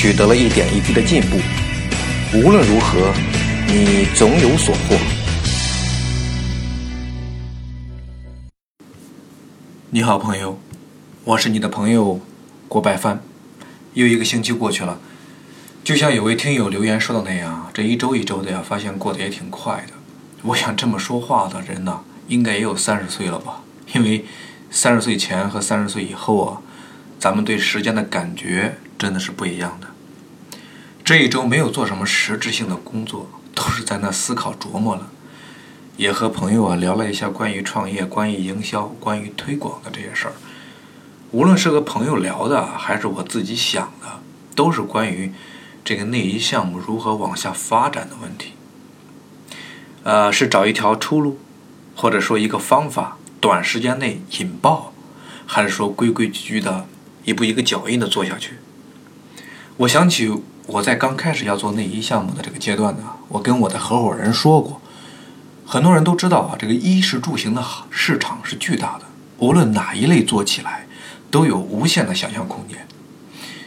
[0.00, 1.36] 取得了一点一滴的进步，
[2.32, 3.12] 无论如何，
[3.66, 4.96] 你总有所获。
[9.90, 10.58] 你好，朋友，
[11.24, 12.18] 我是你的朋友
[12.66, 13.22] 郭白帆。
[13.92, 14.98] 又一个星期过去了，
[15.84, 19.92] 就像有位听友留言说的那样，这一周一周的呀，发现过得也挺快的。
[20.44, 23.60] 我想这么说话的人呢，应该也有三十岁了吧？
[23.92, 24.24] 因为
[24.70, 26.62] 三十岁前和三十岁以后啊，
[27.18, 28.76] 咱们对时间的感觉。
[29.00, 29.89] 真的是不一样的。
[31.10, 35.10] 这一周没有做什么实质性的工作，都是在那思考琢磨了，
[35.96, 40.34] 也和朋友啊聊了一下关于创业、关于营销、关于推广的这些事儿。
[41.32, 44.20] 无论是和朋友聊的，还是我自己想的，
[44.54, 45.32] 都是关于
[45.82, 48.52] 这个内衣项目如何往下发展的问题。
[50.04, 51.40] 呃，是找一条出路，
[51.96, 54.92] 或者说一个方法，短时间内引爆，
[55.44, 56.86] 还是说规规矩矩的
[57.24, 58.58] 一步一个脚印的做下去？
[59.78, 60.30] 我想起
[60.72, 64.80] 我在刚开始要做内衣项目的这个阶段呢，我跟我的合伙人说过，
[65.66, 69.04] 很多人都知道啊，这个衣食住行的市场是巨大的，
[69.38, 70.86] 无论哪一类做起来，
[71.28, 72.86] 都有无限的想象空间。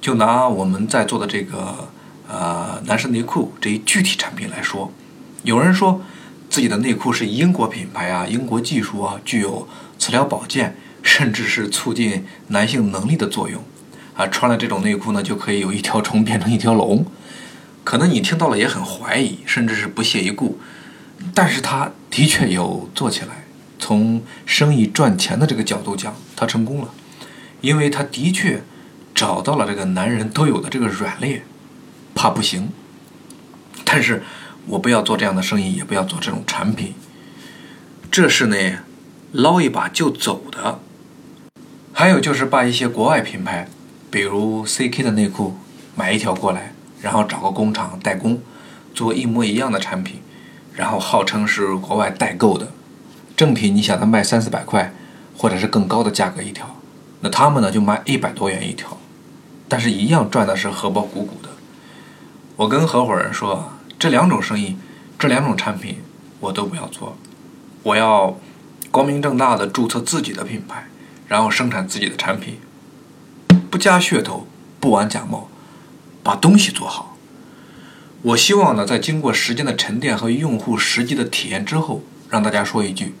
[0.00, 1.88] 就拿我们在做的这个
[2.28, 4.90] 呃男士内裤这一具体产品来说，
[5.42, 6.00] 有人说
[6.48, 13.62] 自己的内裤是英国品牌啊，英国技术啊，具有磁疗保健，甚至是促进男性能力的作用。
[14.16, 17.04] 啊，穿了这种内裤呢，就可以有一条虫变成一条龙。
[17.84, 20.58] 可能你听到了也很怀疑，甚至是不屑一顾。
[21.34, 23.44] 但是他的确有做起来。
[23.78, 26.88] 从生意赚钱的这个角度讲，他成功了，
[27.60, 28.62] 因为他的确
[29.14, 31.42] 找到了这个男人都有的这个软肋，
[32.14, 32.70] 怕不行。
[33.84, 34.22] 但是
[34.66, 36.94] 我不要做这样的生意，也不要做这种产品。
[38.10, 38.56] 这是呢，
[39.32, 40.80] 捞一把就走的。
[41.92, 43.68] 还有就是把一些国外品牌。
[44.10, 45.56] 比如 CK 的内裤，
[45.94, 46.72] 买一条过来，
[47.02, 48.40] 然后找个工厂代工，
[48.94, 50.20] 做一模一样的产品，
[50.72, 52.68] 然后号称是国外代购的，
[53.36, 54.94] 正品你想它卖三四百块，
[55.36, 56.76] 或者是更高的价格一条，
[57.20, 58.96] 那他们呢就卖一百多元一条，
[59.68, 61.48] 但是一样赚的是荷包鼓鼓的。
[62.56, 64.76] 我跟合伙人说，这两种生意，
[65.18, 65.98] 这两种产品
[66.40, 67.16] 我都不要做，
[67.82, 68.38] 我要
[68.90, 70.86] 光明正大的注册自己的品牌，
[71.26, 72.60] 然后生产自己的产品。
[73.70, 74.46] 不加噱头，
[74.80, 75.48] 不玩假冒，
[76.22, 77.16] 把东西做好。
[78.22, 83.14] 我希望呢，在经过时间的沉淀和用户实际的体验之后，让大家说一句：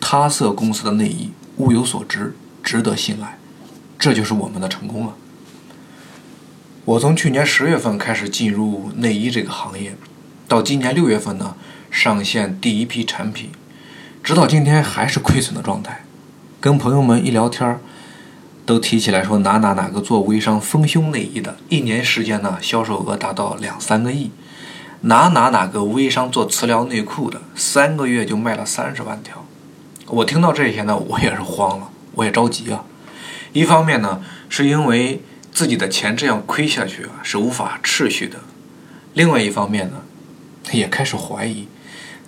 [0.00, 3.38] 他色公司的内衣物有所值，值得信赖。
[3.98, 5.14] 这就是我们的成功了。
[6.84, 9.96] 我从去年十月份开始进入内衣这个行业，
[10.46, 11.56] 到今年六月份呢，
[11.90, 13.50] 上线第一批产品，
[14.22, 16.04] 直到今天还是亏损的状态。
[16.60, 17.80] 跟朋友们一聊天儿。
[18.68, 24.28] 都提起来说哪哪哪个做微商丰胸内衣的，一年时间呢销售额达到两三个亿；
[25.00, 29.46] 哪哪哪个微商做磁疗内裤的，三个月就卖了三十万条。
[30.08, 32.84] 我听到这些呢，我也是慌了，我也着急啊。
[33.54, 38.36] 一方面呢，是因为自己的钱这样亏下去啊是无法持续的；
[39.14, 40.02] 另外一方面呢，
[40.72, 41.66] 也开始怀疑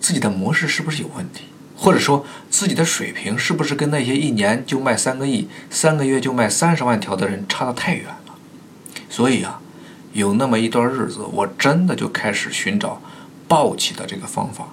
[0.00, 1.42] 自己的模式是不是有问题。
[1.82, 8.34] 或者说自己的水平是不是跟那些一年就卖三个亿、三个月就卖三十万条的人差得太远了？
[9.08, 9.62] 所以啊，
[10.12, 13.00] 有那么一段日子，我真的就开始寻找
[13.48, 14.66] 暴起的这个方法，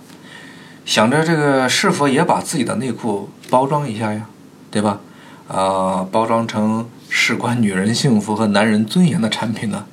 [0.86, 4.28] 想着这个是否也把自己的内裤包装一下呀，
[4.70, 5.00] 对吧？
[5.48, 9.86] 啊，包装成事关女人幸福和男人尊严的产品呢？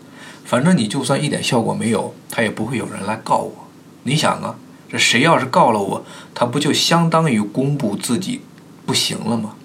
[0.45, 3.69] 反正你就算一点效果没有，他也不会有人来告我。
[4.03, 4.57] 你想啊？
[4.95, 6.05] 这谁要是告了我，
[6.37, 8.43] 他不就相当于公布自己
[8.87, 9.57] 不行了吗？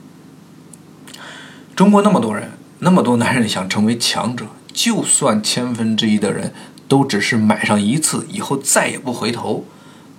[1.76, 6.52] 中国那么多人，那么多男人想成为强者，就算千分之一的人
[6.88, 9.66] 都只是买上一次以后再也不回头，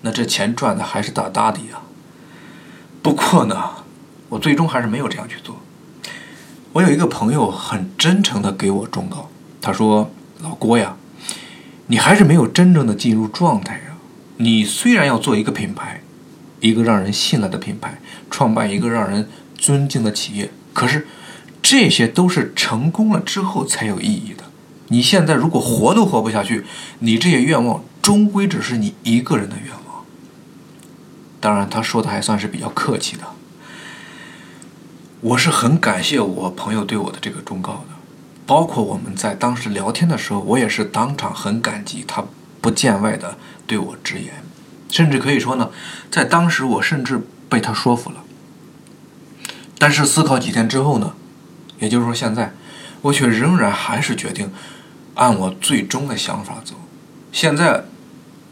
[0.03, 1.81] 那这钱赚的还是大大的呀。
[3.03, 3.59] 不过呢，
[4.29, 5.57] 我最终还是没有这样去做。
[6.75, 9.29] 我有一个朋友很真诚的给我忠告，
[9.61, 10.09] 他说
[10.41, 10.95] ：“老郭呀，
[11.89, 13.81] 你还是没有真正的进入状态呀。”
[14.43, 16.01] 你虽然要做一个品牌，
[16.61, 18.01] 一个让人信赖的品牌，
[18.31, 21.07] 创办一个让人尊敬的企业，可是
[21.61, 24.45] 这些都是成功了之后才有意义的。
[24.89, 26.65] 你现在如果活都活不下去，
[27.01, 30.05] 你这些愿望终归只是你一个人的愿望。
[31.39, 33.25] 当然，他说的还算是比较客气的。
[35.21, 37.95] 我是很感谢我朋友对我的这个忠告的，
[38.47, 42.25] 包括我们在当时聊天的时候，我也是当场很感激他
[42.61, 43.37] 不见外的
[43.67, 44.43] 对我直言，
[44.91, 45.71] 甚至可以说呢，
[46.11, 48.23] 在当时我甚至被他说服了。
[49.79, 51.15] 但是思考几天之后呢，
[51.79, 52.55] 也就是说现在，
[53.03, 54.53] 我却仍然还是决定
[55.15, 56.75] 按我最终的想法走。
[57.33, 57.85] 现在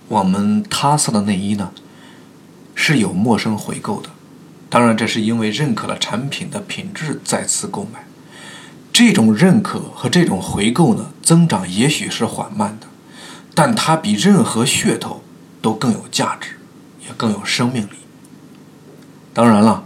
[0.08, 1.70] 我们他色的内衣呢？
[2.80, 4.10] 是有陌生回购的，
[4.70, 8.06] 当然这是因为认可了产品的品质再次购买。
[8.92, 12.86] 这种认可和这种回购呢，增长也许是缓慢的，
[13.58, 15.20] 但它比任何噱头
[15.60, 16.60] 都更有价值，
[17.04, 17.96] 也更有生命力。
[19.34, 19.84] 当然了，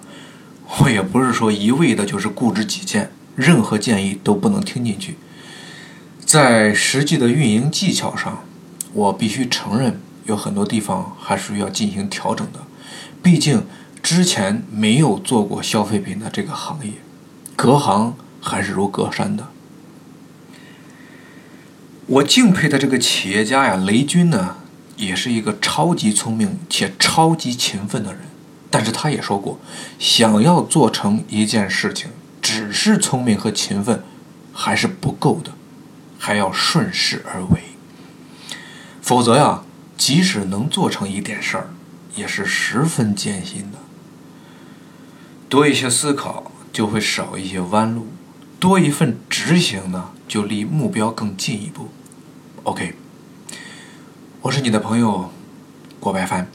[0.78, 5.16] 我也不是说一味的就是固执己见，任何建议都不能听进去。
[6.22, 8.44] 在实际的运营技巧上，
[8.92, 12.60] 我必须承认有很多地方还是要进行调整的。
[13.22, 13.64] 毕竟
[14.02, 16.92] 之前没有做过消费品的这个行业，
[17.56, 19.48] 隔行还是如隔山的。
[22.12, 24.56] 我敬佩的这个企业家呀，雷军呢，
[24.96, 28.20] 也是一个超级聪明且超级勤奋的人。
[28.70, 29.58] 但是他也说过，
[29.98, 32.10] 想要做成一件事情，
[32.42, 34.02] 只是聪明和勤奋
[34.52, 35.52] 还是不够的，
[36.18, 37.62] 还要顺势而为。
[39.00, 39.62] 否则呀，
[39.96, 41.70] 即使能做成一点事儿。
[42.14, 43.78] 也是十分艰辛的。
[45.48, 48.02] 多一些思考，就会少一些弯路；
[48.60, 51.88] 多一份执行呢，就离目标更进一步。
[52.64, 52.94] OK，
[54.40, 55.30] 我是你的朋友
[55.98, 56.46] 郭白帆，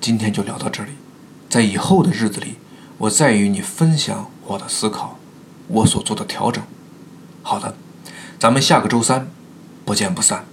[0.00, 0.90] 今天就聊到这里。
[1.48, 2.56] 在以后的日子里，
[2.98, 5.20] 我再与你分享我的思考，
[5.68, 6.64] 我所做的调整。
[7.44, 7.76] 好的，
[8.40, 9.28] 咱们下个周三
[9.84, 10.44] 不见不散。